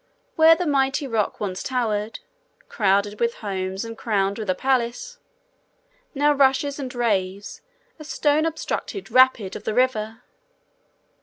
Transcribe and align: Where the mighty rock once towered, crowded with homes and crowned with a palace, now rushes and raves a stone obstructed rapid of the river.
Where 0.35 0.55
the 0.55 0.65
mighty 0.65 1.05
rock 1.05 1.39
once 1.39 1.61
towered, 1.61 2.21
crowded 2.67 3.19
with 3.19 3.35
homes 3.45 3.85
and 3.85 3.95
crowned 3.95 4.39
with 4.39 4.49
a 4.49 4.55
palace, 4.55 5.19
now 6.15 6.33
rushes 6.33 6.79
and 6.79 6.91
raves 6.95 7.61
a 7.99 8.03
stone 8.03 8.47
obstructed 8.47 9.11
rapid 9.11 9.55
of 9.55 9.63
the 9.63 9.75
river. 9.75 10.23